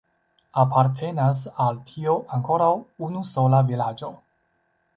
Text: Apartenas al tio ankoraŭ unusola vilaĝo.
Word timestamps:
Apartenas 0.61 1.41
al 1.65 1.77
tio 1.91 2.15
ankoraŭ 2.37 2.71
unusola 3.09 3.61
vilaĝo. 3.71 4.11